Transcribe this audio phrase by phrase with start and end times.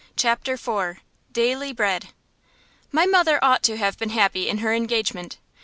[0.17, 0.97] CHAPTER IV
[1.31, 2.07] DAILY BREAD
[2.91, 5.37] My mother ought to have been happy in her engagement.